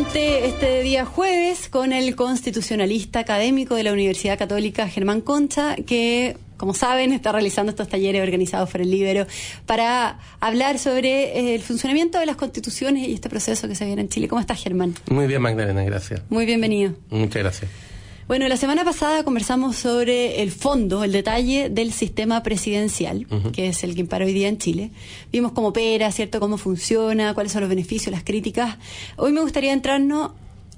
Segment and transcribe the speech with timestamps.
[0.00, 6.36] nuevamente este día jueves con el constitucionalista académico de la Universidad Católica Germán Concha, que
[6.56, 9.26] como saben, está realizando estos talleres organizados por el Libero
[9.66, 14.02] para hablar sobre eh, el funcionamiento de las constituciones y este proceso que se viene
[14.02, 14.28] en Chile.
[14.28, 14.94] ¿Cómo estás, Germán?
[15.10, 16.22] Muy bien, Magdalena, gracias.
[16.28, 16.94] Muy bienvenido.
[17.10, 17.70] Muchas gracias.
[18.30, 23.82] Bueno, la semana pasada conversamos sobre el fondo, el detalle del sistema presidencial, que es
[23.82, 24.92] el que impara hoy día en Chile.
[25.32, 26.38] Vimos cómo opera, ¿cierto?
[26.38, 28.78] Cómo funciona, cuáles son los beneficios, las críticas.
[29.16, 30.30] Hoy me gustaría entrarnos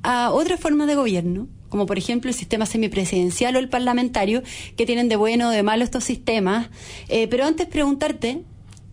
[0.02, 4.43] a otras formas de gobierno, como por ejemplo el sistema semipresidencial o el parlamentario,
[4.79, 6.71] que tienen de bueno o de malo estos sistemas.
[7.10, 8.45] Eh, pero antes preguntarte,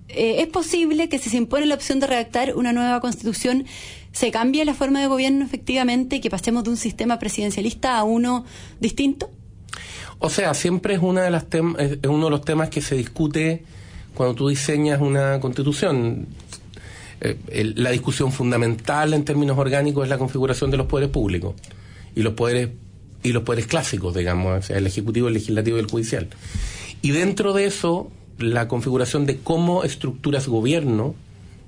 [0.10, 3.66] eh, ¿es posible que si se impone la opción de redactar una nueva constitución,
[4.12, 8.04] se cambie la forma de gobierno efectivamente y que pasemos de un sistema presidencialista a
[8.04, 8.46] uno
[8.80, 9.30] distinto?
[10.20, 11.46] O sea, siempre es, una de las
[11.78, 13.64] es uno de los temas que se discute
[14.14, 16.28] cuando tú diseñas una constitución.
[17.22, 21.56] Eh, la discusión fundamental en términos orgánicos es la configuración de los poderes públicos
[22.16, 22.70] y los poderes
[23.24, 26.28] y los poderes clásicos, digamos, el ejecutivo, el legislativo y el judicial.
[27.02, 31.16] Y dentro de eso, la configuración de cómo estructuras gobierno,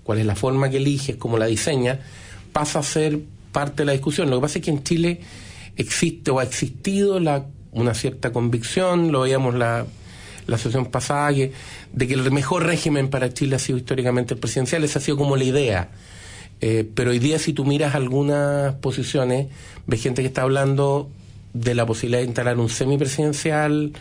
[0.04, 2.00] cuál es la forma que eliges, cómo la diseñas,
[2.52, 3.20] pasa a ser
[3.52, 4.30] parte de la discusión.
[4.30, 5.22] Lo que pasa es que en Chile
[5.76, 9.86] existe o ha existido la, una cierta convicción, lo veíamos la,
[10.48, 14.84] la sesión pasada, de que el mejor régimen para Chile ha sido históricamente el presidencial,
[14.84, 15.90] esa ha sido como la idea.
[16.62, 19.48] Eh, pero hoy día si tú miras algunas posiciones,
[19.88, 21.10] ves gente que está hablando
[21.54, 23.94] de la posibilidad de instalar un semipresidencial,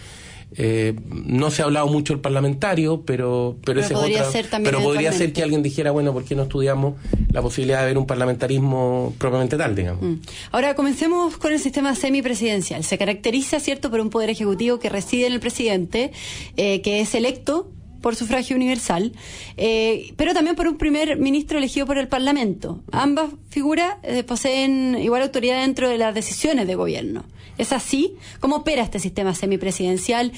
[0.56, 5.12] eh, no se ha hablado mucho el parlamentario, pero pero, podría ser también pero podría
[5.12, 6.94] ser que alguien dijera, bueno, ¿por qué no estudiamos
[7.32, 10.02] la posibilidad de ver un parlamentarismo propiamente tal, digamos?
[10.02, 10.14] Mm.
[10.50, 12.82] Ahora comencemos con el sistema semipresidencial.
[12.82, 16.10] Se caracteriza, cierto, por un poder ejecutivo que reside en el presidente,
[16.56, 19.12] eh, que es electo por sufragio universal,
[19.56, 22.82] eh, pero también por un primer ministro elegido por el Parlamento.
[22.92, 27.24] Ambas figuras eh, poseen igual autoridad dentro de las decisiones de gobierno.
[27.58, 28.16] ¿Es así?
[28.40, 30.32] ¿Cómo opera este sistema semipresidencial?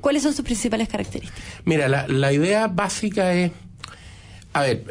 [0.00, 1.42] ¿Cuáles son sus principales características?
[1.64, 3.50] Mira, la, la idea básica es,
[4.52, 4.84] a ver,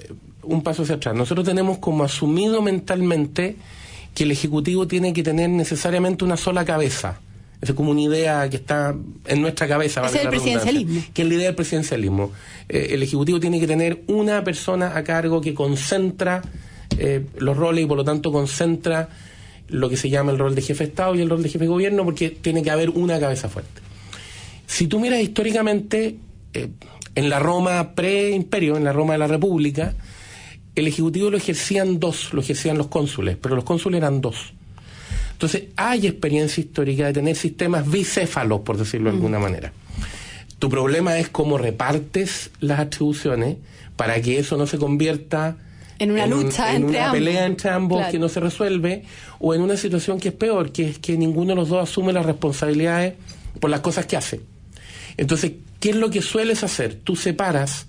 [0.43, 1.15] un paso hacia atrás.
[1.15, 3.55] Nosotros tenemos como asumido mentalmente
[4.13, 7.21] que el Ejecutivo tiene que tener necesariamente una sola cabeza
[7.61, 10.05] es como una idea que está en nuestra cabeza.
[10.05, 11.03] Es el presidencialismo.
[11.13, 12.31] Que es la idea del presidencialismo.
[12.69, 16.41] Eh, el Ejecutivo tiene que tener una persona a cargo que concentra
[16.97, 19.09] eh, los roles y por lo tanto concentra
[19.67, 21.65] lo que se llama el rol de jefe de Estado y el rol de jefe
[21.65, 23.81] de gobierno porque tiene que haber una cabeza fuerte.
[24.65, 26.15] Si tú miras históricamente,
[26.53, 26.69] eh,
[27.15, 29.95] en la Roma pre-imperio, en la Roma de la República,
[30.75, 34.53] el Ejecutivo lo ejercían dos, lo ejercían los cónsules, pero los cónsules eran dos.
[35.39, 39.71] Entonces, hay experiencia histórica de tener sistemas bicéfalos, por decirlo de alguna manera.
[40.59, 43.55] Tu problema es cómo repartes las atribuciones
[43.95, 45.55] para que eso no se convierta
[45.97, 49.05] en una lucha en entre una pelea entre ambos que no se resuelve
[49.39, 52.11] o en una situación que es peor, que es que ninguno de los dos asume
[52.11, 53.13] las responsabilidades
[53.61, 54.41] por las cosas que hace.
[55.15, 56.95] Entonces, ¿qué es lo que sueles hacer?
[56.95, 57.87] Tú separas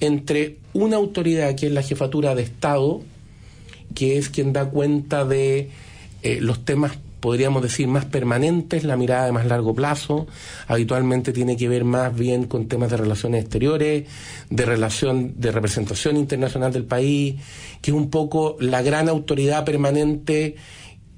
[0.00, 3.00] entre una autoridad que es la jefatura de Estado,
[3.94, 5.70] que es quien da cuenta de
[6.22, 10.26] eh, los temas podríamos decir más permanentes, la mirada de más largo plazo,
[10.66, 14.08] habitualmente tiene que ver más bien con temas de relaciones exteriores,
[14.50, 17.36] de relación, de representación internacional del país,
[17.80, 20.56] que es un poco la gran autoridad permanente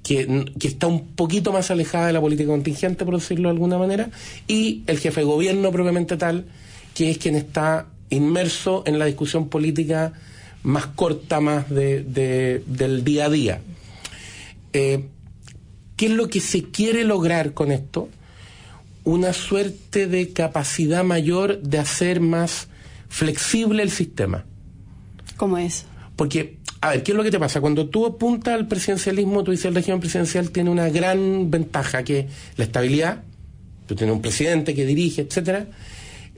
[0.03, 3.78] que, que, está un poquito más alejada de la política contingente, por decirlo de alguna
[3.78, 4.10] manera,
[4.47, 6.44] y el jefe de gobierno propiamente tal,
[6.94, 10.12] que es quien está inmerso en la discusión política
[10.65, 13.60] más corta, más de, del día a día.
[14.74, 15.08] Eh,
[15.96, 18.08] ¿Qué es lo que se quiere lograr con esto?
[19.04, 22.68] Una suerte de capacidad mayor de hacer más
[23.08, 24.44] flexible el sistema.
[25.36, 25.84] ¿Cómo es?
[26.16, 27.60] Porque, a ver, ¿qué es lo que te pasa?
[27.60, 32.20] Cuando tú apuntas al presidencialismo, tú dices el régimen presidencial tiene una gran ventaja, que
[32.20, 33.22] es la estabilidad,
[33.86, 35.66] tú tienes un presidente que dirige, etcétera,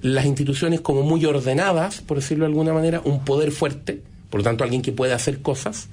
[0.03, 4.45] las instituciones como muy ordenadas, por decirlo de alguna manera, un poder fuerte, por lo
[4.45, 5.89] tanto alguien que puede hacer cosas,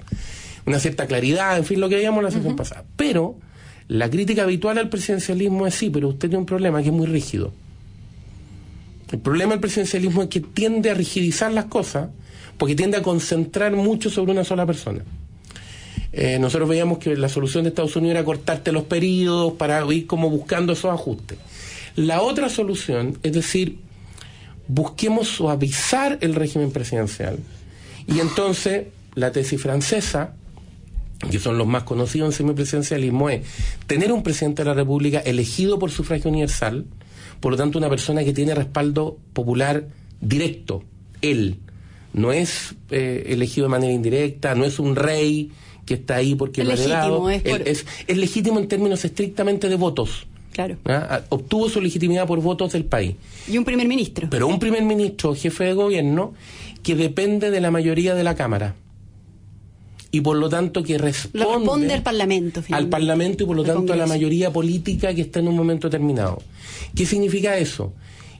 [0.66, 2.84] una cierta claridad, en fin, lo que veíamos la sesión pasada.
[2.96, 3.36] Pero
[3.88, 7.06] la crítica habitual al presidencialismo es sí, pero usted tiene un problema que es muy
[7.06, 7.52] rígido.
[9.10, 12.08] El problema del presidencialismo es que tiende a rigidizar las cosas
[12.56, 15.02] porque tiende a concentrar mucho sobre una sola persona.
[16.12, 20.06] Eh, nosotros veíamos que la solución de Estados Unidos era cortarte los periodos para ir
[20.06, 21.38] como buscando esos ajustes.
[21.96, 23.78] La otra solución es decir,
[24.68, 27.38] busquemos suavizar el régimen presidencial.
[28.06, 30.34] Y entonces la tesis francesa
[31.30, 33.42] que son los más conocidos en semipresidencialismo, es
[33.86, 36.84] tener un presidente de la República elegido por sufragio universal,
[37.40, 39.88] por lo tanto una persona que tiene respaldo popular
[40.20, 40.82] directo,
[41.22, 41.58] él,
[42.12, 45.50] no es eh, elegido de manera indirecta, no es un rey
[45.84, 49.76] que está ahí porque es lo legítimo, es, es, es, legítimo en términos estrictamente de
[49.76, 50.26] votos.
[50.52, 50.76] Claro.
[50.86, 51.22] ¿Ah?
[51.30, 53.16] Obtuvo su legitimidad por votos del país.
[53.48, 54.28] Y un primer ministro.
[54.30, 56.32] Pero un primer ministro, jefe de gobierno,
[56.84, 58.76] que depende de la mayoría de la Cámara.
[60.14, 62.62] Y por lo tanto que responde, responde al Parlamento.
[62.70, 65.88] Al Parlamento y por lo tanto a la mayoría política que está en un momento
[65.88, 66.40] determinado.
[66.94, 67.92] ¿Qué significa eso?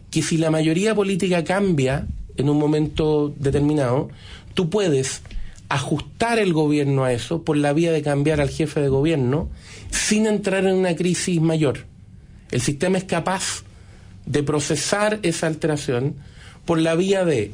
[0.08, 2.06] Que si la mayoría política cambia
[2.36, 4.08] en un momento determinado,
[4.54, 5.22] tú puedes
[5.68, 9.48] ajustar el gobierno a eso por la vía de cambiar al jefe de gobierno
[9.90, 11.86] sin entrar en una crisis mayor.
[12.52, 13.64] El sistema es capaz
[14.26, 16.14] de procesar esa alteración
[16.66, 17.50] por la vía de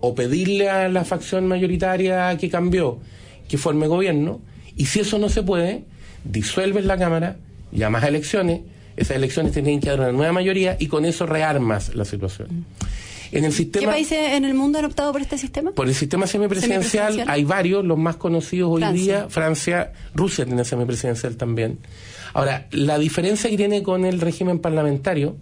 [0.00, 2.98] o pedirle a la facción mayoritaria que cambió
[3.48, 4.40] que forme gobierno,
[4.76, 5.84] y si eso no se puede,
[6.24, 7.36] disuelves la Cámara,
[7.72, 8.60] llamas a elecciones,
[8.96, 12.64] esas elecciones tienen que dar una nueva mayoría y con eso rearmas la situación.
[13.32, 15.72] En el sistema, ¿Qué países en el mundo han optado por este sistema?
[15.72, 21.36] Por el sistema semipresidencial, hay varios, los más conocidos hoy día, Francia, Rusia tiene semipresidencial
[21.36, 21.78] también.
[22.32, 25.36] Ahora, la diferencia que tiene con el régimen parlamentario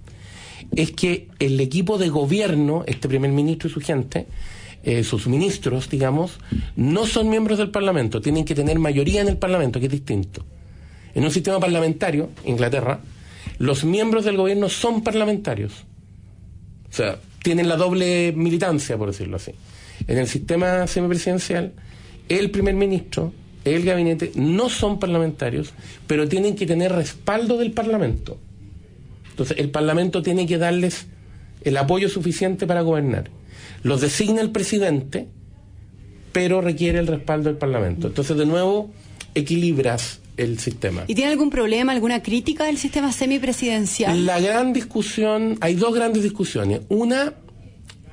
[0.75, 4.26] es que el equipo de gobierno, este primer ministro y su gente,
[4.84, 6.38] eh, sus ministros, digamos,
[6.76, 10.44] no son miembros del Parlamento, tienen que tener mayoría en el Parlamento, que es distinto.
[11.14, 13.00] En un sistema parlamentario, Inglaterra,
[13.58, 15.73] los miembros del gobierno son parlamentarios.
[16.90, 19.52] O sea, tienen la doble militancia, por decirlo así.
[20.08, 21.73] En el sistema semipresidencial,
[22.29, 23.32] el primer ministro,
[23.64, 25.73] el gabinete, no son parlamentarios,
[26.06, 28.38] pero tienen que tener respaldo del Parlamento.
[29.31, 31.06] Entonces, el Parlamento tiene que darles
[31.62, 33.31] el apoyo suficiente para gobernar
[33.82, 35.29] los designa el presidente,
[36.32, 38.08] pero requiere el respaldo del Parlamento.
[38.08, 38.90] Entonces, de nuevo,
[39.34, 41.05] equilibras el sistema.
[41.06, 44.25] ¿Y tiene algún problema, alguna crítica del sistema semipresidencial?
[44.25, 46.81] La gran discusión, hay dos grandes discusiones.
[46.88, 47.34] Una,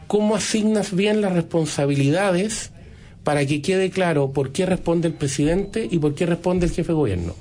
[0.07, 2.71] cómo asignas bien las responsabilidades
[3.24, 6.89] para que quede claro por qué responde el presidente y por qué responde el jefe
[6.89, 7.36] de gobierno.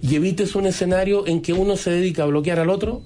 [0.00, 3.02] Y evites un escenario en que uno se dedica a bloquear al otro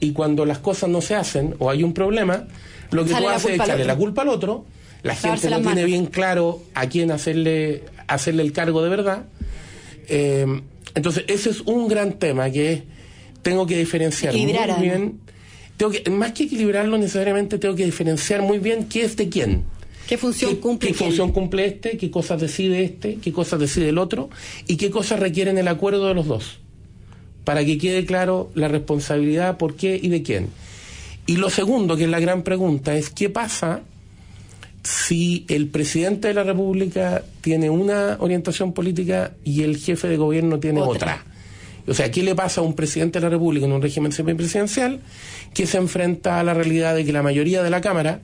[0.00, 2.46] y cuando las cosas no se hacen o hay un problema,
[2.90, 4.64] lo que tú haces es echarle la culpa al otro,
[5.02, 9.24] la gente no tiene bien claro a quién hacerle, hacerle el cargo de verdad.
[10.08, 10.46] Eh,
[10.94, 12.82] entonces, ese es un gran tema que
[13.42, 14.46] tengo que diferenciar muy
[14.80, 15.20] bien.
[15.76, 19.64] Tengo que, más que equilibrarlo necesariamente, tengo que diferenciar muy bien qué es de quién.
[20.06, 20.88] ¿Qué función cumple?
[20.88, 21.96] ¿Qué función cumple este?
[21.96, 23.18] ¿Qué cosas decide este?
[23.22, 24.28] ¿Qué cosas decide el otro?
[24.66, 26.58] ¿Y qué cosas requieren el acuerdo de los dos?
[27.44, 30.48] Para que quede claro la responsabilidad, por qué y de quién.
[31.26, 33.82] Y lo segundo, que es la gran pregunta, es qué pasa
[34.82, 40.58] si el presidente de la República tiene una orientación política y el jefe de gobierno
[40.58, 41.24] tiene otra.
[41.86, 45.00] O sea, ¿qué le pasa a un presidente de la República en un régimen semipresidencial
[45.54, 48.20] que se enfrenta a la realidad de que la mayoría de la Cámara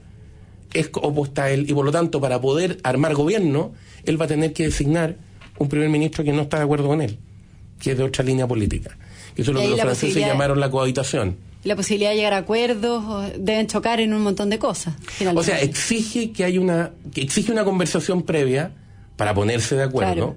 [0.72, 3.72] es opuesta a él y por lo tanto para poder armar gobierno,
[4.04, 5.16] él va a tener que designar
[5.58, 7.18] un primer ministro que no está de acuerdo con él,
[7.80, 8.96] que es de otra línea política.
[9.36, 11.36] Eso es lo que los franceses llamaron la cohabitación
[11.66, 14.94] la posibilidad de llegar a acuerdos, deben chocar en un montón de cosas.
[15.34, 18.70] O sea, exige que hay una, que exige una conversación previa
[19.16, 20.36] para ponerse de acuerdo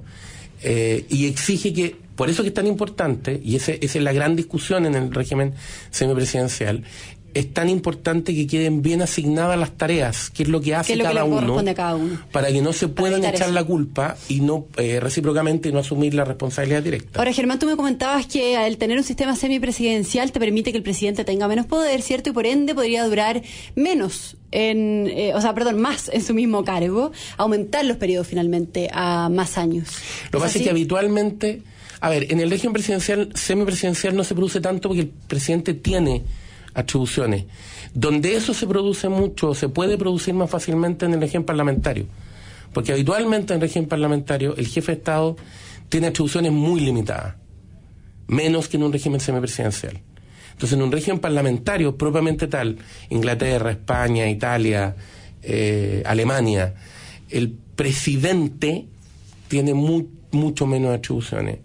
[0.64, 4.36] eh, y exige que, por eso que es tan importante, y esa es la gran
[4.36, 5.54] discusión en el régimen
[5.92, 6.84] semipresidencial,
[7.34, 11.24] es tan importante que queden bien asignadas las tareas, qué es lo que hace cada,
[11.24, 11.62] uno,
[12.32, 16.26] para que no se puedan echar la culpa y no eh, recíprocamente no asumir la
[16.26, 17.20] responsabilidad directa.
[17.20, 20.84] Ahora, Germán, tú me comentabas que al tener un sistema semipresidencial te permite que el
[20.84, 22.30] presidente tenga menos poder, ¿cierto?
[22.30, 23.42] Y por ende podría durar
[23.76, 28.90] menos en, eh, o sea, perdón, más en su mismo cargo, aumentar los periodos finalmente
[28.92, 29.90] a más años.
[30.32, 31.62] Lo que pasa es que habitualmente,
[32.02, 36.24] a ver, en el régimen presidencial, semipresidencial no se produce tanto porque el presidente tiene
[36.74, 37.46] atribuciones.
[37.94, 42.06] Donde eso se produce mucho, se puede producir más fácilmente en el régimen parlamentario.
[42.74, 45.36] Porque habitualmente en el régimen parlamentario el jefe de Estado
[45.90, 47.36] tiene atribuciones muy limitadas,
[48.28, 50.00] menos que en un régimen semipresidencial.
[50.52, 52.78] Entonces, en un régimen parlamentario propiamente tal,
[53.10, 54.96] Inglaterra, España, Italia,
[55.42, 56.76] eh, Alemania,
[57.30, 58.86] el presidente
[59.48, 61.60] tiene mucho menos atribuciones.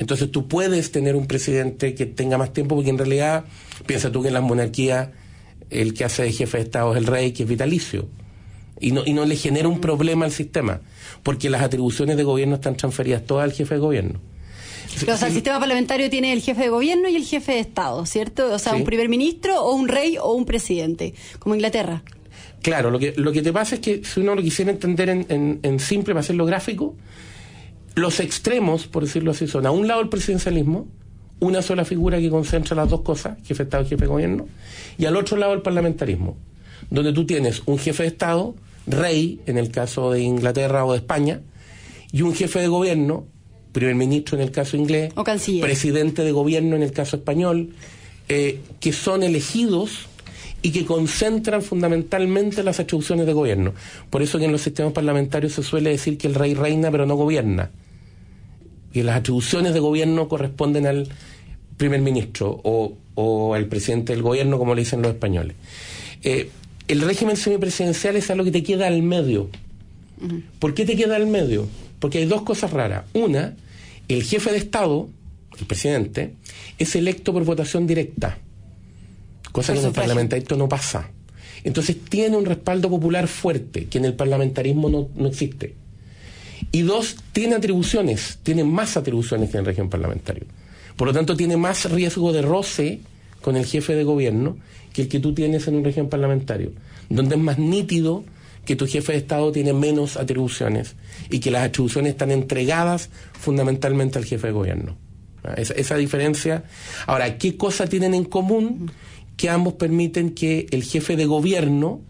[0.00, 3.44] Entonces tú puedes tener un presidente que tenga más tiempo, porque en realidad,
[3.84, 5.10] piensa tú que en las monarquías
[5.68, 8.08] el que hace de jefe de Estado es el rey, que es vitalicio.
[8.80, 10.80] Y no, y no le genera un problema al sistema,
[11.22, 14.20] porque las atribuciones de gobierno están transferidas todas al jefe de gobierno.
[15.06, 18.06] o sea, el sistema parlamentario tiene el jefe de gobierno y el jefe de Estado,
[18.06, 18.54] ¿cierto?
[18.54, 22.02] O sea, un primer ministro o un rey o un presidente, como Inglaterra.
[22.62, 25.26] Claro, lo que, lo que te pasa es que si uno lo quisiera entender en,
[25.28, 26.96] en, en simple para hacerlo gráfico,
[27.94, 30.88] los extremos, por decirlo así, son a un lado el presidencialismo,
[31.40, 34.46] una sola figura que concentra las dos cosas, jefe de Estado y jefe de gobierno,
[34.98, 36.36] y al otro lado el parlamentarismo,
[36.90, 38.54] donde tú tienes un jefe de Estado
[38.86, 41.40] rey, en el caso de Inglaterra o de España,
[42.12, 43.26] y un jefe de gobierno,
[43.72, 47.70] primer ministro en el caso inglés, o presidente de gobierno en el caso español,
[48.28, 50.06] eh, que son elegidos
[50.62, 53.72] y que concentran fundamentalmente las atribuciones de gobierno.
[54.10, 57.06] Por eso que en los sistemas parlamentarios se suele decir que el rey reina pero
[57.06, 57.70] no gobierna.
[58.92, 61.08] Y las atribuciones de gobierno corresponden al
[61.76, 65.56] primer ministro o, al presidente del gobierno, como le dicen los españoles.
[66.22, 66.50] Eh,
[66.88, 69.48] el régimen semipresidencial es algo que te queda al medio.
[70.58, 71.66] ¿Por qué te queda al medio?
[71.98, 73.04] Porque hay dos cosas raras.
[73.14, 73.54] Una,
[74.08, 75.08] el jefe de Estado,
[75.58, 76.34] el presidente,
[76.78, 78.38] es electo por votación directa,
[79.52, 81.10] cosa que en el parlamentarismo no pasa.
[81.64, 85.74] Entonces tiene un respaldo popular fuerte, que en el parlamentarismo no, existe.
[86.72, 90.44] Y dos, tiene atribuciones, tiene más atribuciones que en el régimen parlamentario.
[90.96, 93.00] Por lo tanto, tiene más riesgo de roce
[93.40, 94.56] con el jefe de gobierno
[94.92, 96.72] que el que tú tienes en un régimen parlamentario,
[97.08, 98.24] donde es más nítido
[98.64, 100.94] que tu jefe de Estado tiene menos atribuciones
[101.30, 104.96] y que las atribuciones están entregadas fundamentalmente al jefe de gobierno.
[105.42, 106.64] Ah, esa, diferencia.
[107.06, 108.92] Ahora, ¿qué cosas tienen en común?
[109.36, 112.00] Que ambos permiten que el jefe de gobierno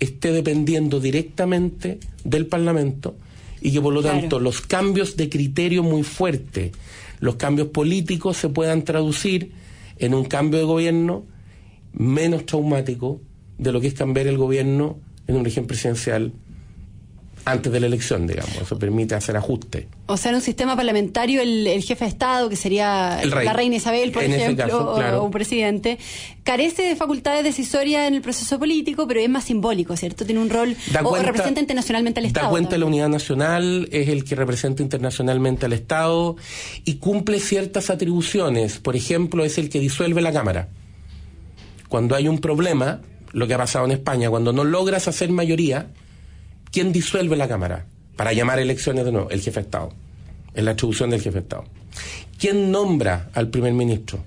[0.00, 3.14] esté dependiendo directamente del Parlamento
[3.62, 6.72] y que por lo tanto los cambios de criterio muy fuertes,
[7.20, 9.52] los cambios políticos se puedan traducir
[9.98, 11.24] en un cambio de gobierno
[11.92, 13.20] menos traumático
[13.58, 16.32] de lo que es cambiar el gobierno en un régimen presidencial
[17.44, 18.56] antes de la elección, digamos.
[18.56, 19.86] Eso permite hacer ajustes.
[20.06, 24.12] O sea, en un sistema parlamentario, el, jefe de Estado, que sería la reina Isabel,
[24.12, 25.98] por ejemplo, o, un presidente,
[26.44, 30.24] carece de facultades decisorias en el proceso político, pero es más simbólico, ¿cierto?
[30.24, 32.46] Tiene un rol, o representa internacionalmente al Estado.
[32.46, 36.36] Da cuenta de la unidad nacional, es el que representa internacionalmente al Estado
[36.84, 38.78] y cumple ciertas atribuciones.
[38.78, 40.68] Por ejemplo, es el que disuelve la Cámara.
[41.88, 43.00] Cuando hay un problema,
[43.32, 45.88] lo que ha pasado en España, cuando no logras hacer mayoría,
[46.72, 47.84] ¿Quién disuelve la Cámara
[48.16, 49.28] para llamar elecciones de nuevo?
[49.28, 49.92] El jefe de Estado.
[50.54, 51.64] Es la atribución del jefe de Estado.
[52.38, 54.20] ¿Quién nombra al primer ministro?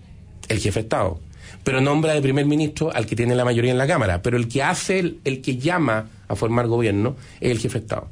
[0.48, 1.20] El jefe de Estado.
[1.64, 4.22] Pero nombra de primer ministro al que tiene la mayoría en la Cámara.
[4.22, 8.10] Pero el que hace, el, que llama a formar gobierno es el jefe de Estado.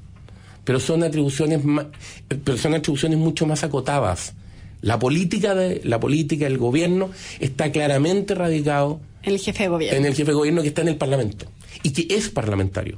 [0.63, 1.61] Pero son atribuciones,
[2.43, 4.33] pero son atribuciones mucho más acotadas.
[4.81, 9.97] La política, de, la política del gobierno está claramente radicado en el jefe de gobierno.
[9.99, 11.45] En el jefe de gobierno que está en el Parlamento
[11.83, 12.97] y que es parlamentario.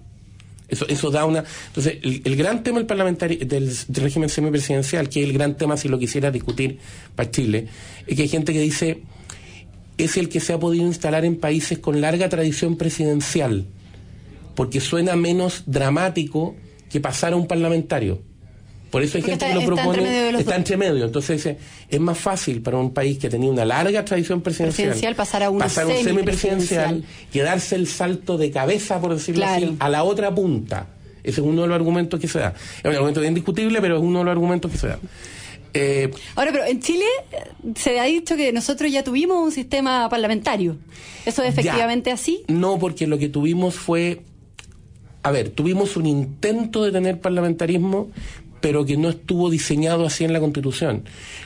[0.68, 1.44] Eso, eso da una.
[1.68, 5.88] Entonces, el, gran tema del, parlamentario, del, régimen semipresidencial, que es el gran tema si
[5.88, 6.80] lo quisiera discutir
[7.16, 7.68] para Chile,
[8.08, 9.04] es que hay gente que dice
[9.98, 13.66] es el que se ha podido instalar en países con larga tradición presidencial,
[14.56, 16.56] porque suena menos dramático
[16.90, 18.22] que pasar a un parlamentario.
[18.96, 21.04] Por eso hay gente que lo propone, está entre medio.
[21.04, 21.58] Entonces
[21.90, 25.60] es más fácil para un país que tenía una larga tradición presidencial, pasar a un,
[25.60, 30.34] pasar un semipresidencial, que darse el salto de cabeza, por decirlo así, a la otra
[30.34, 30.88] punta.
[31.26, 32.54] Ese es uno de los argumentos que se da.
[32.78, 35.00] Es un argumento bien discutible, pero es uno de los argumentos que se da.
[35.74, 40.08] Eh, Ahora, pero en Chile eh, se ha dicho que nosotros ya tuvimos un sistema
[40.08, 40.78] parlamentario.
[41.26, 42.46] ¿Eso es efectivamente así?
[42.48, 44.22] No, porque lo que tuvimos fue
[45.26, 48.12] a ver, tuvimos un intento de tener parlamentarismo,
[48.66, 51.04] pero que no estuvo diseñado así en la Constitución.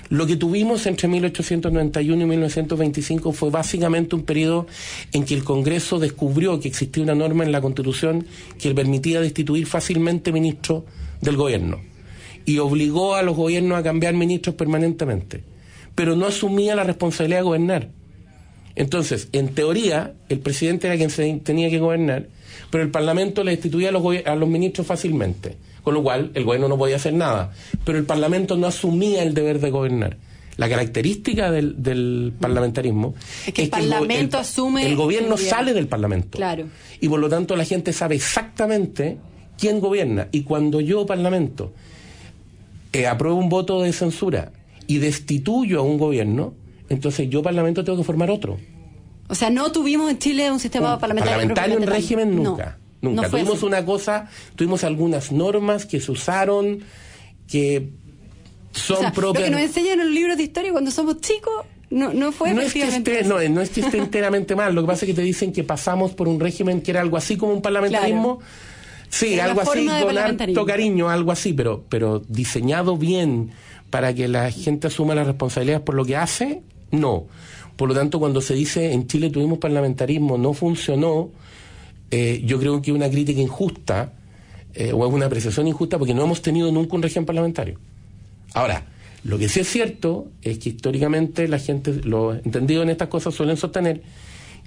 [0.08, 4.68] Lo que tuvimos entre 1891 y 1925 fue básicamente un periodo
[5.12, 8.26] en que el Congreso descubrió que existía una norma en la Constitución
[8.58, 10.84] que permitía destituir fácilmente ministros
[11.20, 11.82] del gobierno
[12.46, 15.44] y obligó a los gobiernos a cambiar ministros permanentemente,
[15.96, 17.90] pero no asumía la responsabilidad de gobernar.
[18.80, 22.26] Entonces, en teoría, el presidente era quien tenía que gobernar,
[22.72, 26.78] pero el Parlamento le destituía a los ministros fácilmente con lo cual el gobierno no
[26.78, 27.52] podía hacer nada.
[27.84, 30.18] Pero el Parlamento no asumía el deber de gobernar.
[30.58, 33.16] La característica del, parlamentarismo
[33.48, 34.86] es que el Parlamento asume.
[34.86, 36.38] El gobierno sale del Parlamento.
[36.38, 36.66] Claro.
[37.00, 39.18] Y por lo tanto la gente sabe exactamente
[39.58, 40.28] quién gobierna.
[40.32, 41.72] Y cuando yo, Parlamento,
[42.92, 44.52] eh, apruebo un voto de censura
[44.86, 46.54] y destituyo a un gobierno,
[46.90, 48.58] entonces yo, Parlamento, tengo que formar otro.
[49.28, 51.38] O sea, no tuvimos en Chile un sistema parlamentario.
[51.38, 52.78] Parlamentario en régimen nunca.
[53.02, 53.30] Nunca.
[53.30, 56.80] tuvimos una cosa, tuvimos algunas normas que se usaron,
[57.48, 57.90] que
[58.72, 59.44] son propias.
[59.44, 61.66] Lo que nos enseñan en los libros de historia cuando somos chicos.
[61.92, 64.82] No, no fue no es, que esté, no, no, es que esté enteramente mal, lo
[64.82, 67.36] que pasa es que te dicen que pasamos por un régimen que era algo así
[67.36, 68.40] como un parlamentarismo.
[69.10, 73.52] Sí, algo así, con harto cariño, algo así, pero, pero diseñado bien
[73.90, 77.28] para que la gente asuma las responsabilidades por lo que hace, no.
[77.76, 81.30] Por lo tanto, cuando se dice en Chile tuvimos parlamentarismo, no funcionó,
[82.12, 84.14] eh, yo creo que es una crítica injusta
[84.74, 87.80] eh, o es una apreciación injusta porque no hemos tenido nunca un régimen parlamentario.
[88.54, 88.86] Ahora,
[89.24, 93.34] lo que sí es cierto es que históricamente la gente, los entendidos en estas cosas
[93.34, 94.02] suelen sostener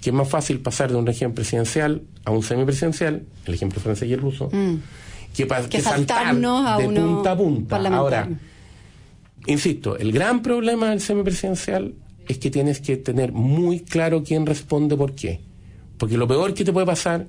[0.01, 4.09] que es más fácil pasar de un régimen presidencial a un semipresidencial, el ejemplo francés
[4.09, 4.75] y el ruso, mm.
[5.35, 7.77] que, que, saltar de punta a punta.
[7.77, 8.29] Ahora,
[9.47, 11.95] insisto, el gran problema del semipresidencial
[12.29, 15.41] es que tienes que tener muy claro quién responde por qué.
[15.99, 17.27] Porque lo peor que te puede pasar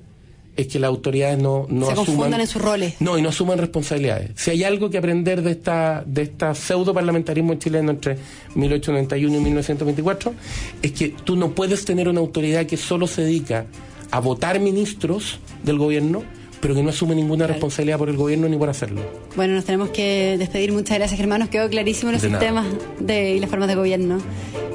[0.56, 2.94] es que las autoridades no, no Se asuman en sus roles.
[3.00, 4.32] No, y no asuman responsabilidades.
[4.36, 8.18] Si hay algo que aprender de esta de esta pseudo parlamentarismo chileno entre
[8.54, 10.34] 1891 y 1924
[10.82, 13.66] es que tú no puedes tener una autoridad que solo se dedica
[14.10, 16.22] a votar ministros del gobierno
[16.64, 19.02] pero que no asume ninguna responsabilidad por el gobierno ni por hacerlo.
[19.36, 20.72] Bueno, nos tenemos que despedir.
[20.72, 21.40] Muchas gracias, Germán.
[21.40, 22.64] Nos quedó clarísimo los sistemas
[22.98, 24.16] de, y las formas de gobierno.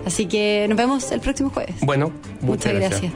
[0.05, 1.77] Así que nos vemos el próximo jueves.
[1.81, 3.11] Bueno, muchas, gracias.